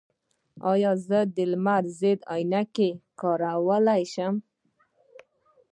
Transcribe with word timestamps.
ایا 0.71 0.91
زه 1.07 1.19
د 1.35 1.37
لمر 1.51 1.83
ضد 1.99 2.19
عینکې 2.33 2.89
کارولی 3.19 4.03
شم؟ 4.13 4.35